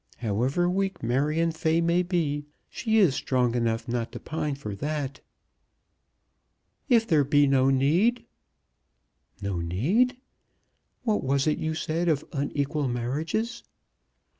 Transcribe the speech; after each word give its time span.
However 0.17 0.67
weak 0.67 1.03
Marion 1.03 1.51
Fay 1.51 1.79
may 1.79 2.01
be, 2.01 2.47
she 2.71 2.97
is 2.97 3.13
strong 3.13 3.53
enough 3.53 3.87
not 3.87 4.11
to 4.13 4.19
pine 4.19 4.55
for 4.55 4.73
that." 4.77 5.19
"If 6.89 7.05
there 7.05 7.23
be 7.23 7.45
no 7.45 7.69
need?" 7.69 8.25
"No 9.43 9.59
need? 9.61 10.17
What 11.03 11.23
was 11.23 11.45
it 11.45 11.59
you 11.59 11.75
said 11.75 12.09
of 12.09 12.25
unequal 12.33 12.87
marriages? 12.87 13.61